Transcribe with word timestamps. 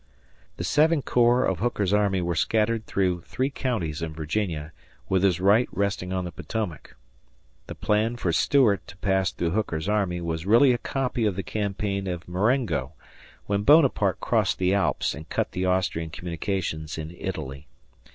The 0.57 0.63
seven 0.63 1.03
corps 1.03 1.45
of 1.45 1.59
Hooker's 1.59 1.93
army 1.93 2.21
were 2.21 2.33
scattered 2.33 2.87
through 2.87 3.21
three 3.21 3.51
counties 3.51 4.01
in 4.01 4.13
Virginia, 4.13 4.71
with 5.07 5.21
his 5.21 5.39
right 5.39 5.69
resting 5.71 6.11
on 6.11 6.25
the 6.25 6.31
Potomac. 6.31 6.95
The 7.67 7.75
plan 7.75 8.15
for 8.15 8.33
Stuart 8.33 8.87
to 8.87 8.97
pass 8.97 9.31
through 9.31 9.51
Hooker's 9.51 9.87
army 9.87 10.19
was 10.19 10.47
really 10.47 10.71
a 10.73 10.79
copy 10.79 11.27
of 11.27 11.35
the 11.35 11.43
campaign 11.43 12.07
of 12.07 12.27
Marengo, 12.27 12.93
when 13.45 13.61
Bonaparte 13.61 14.19
crossed 14.19 14.57
the 14.57 14.73
Alps 14.73 15.13
and 15.13 15.29
cut 15.29 15.51
the 15.51 15.67
Austrian 15.67 16.09
communications 16.09 16.97
in 16.97 17.15
Italy. 17.15 17.67